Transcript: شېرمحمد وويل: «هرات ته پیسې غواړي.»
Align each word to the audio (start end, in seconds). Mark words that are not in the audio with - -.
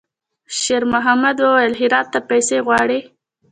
شېرمحمد 0.59 1.37
وويل: 1.43 1.73
«هرات 1.81 2.07
ته 2.13 2.19
پیسې 2.29 2.57
غواړي.» 2.65 2.99